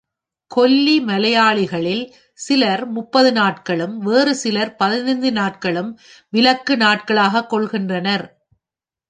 [0.51, 2.01] கொல்லி மலையாளிகளில்
[2.39, 5.91] சிலர் முப்பது நாட்களும், வேறு சிலர் பதினைந்து நாட்களும்
[6.29, 8.25] விலக்கு நாட்களாகக் கொள்கின்றனர்.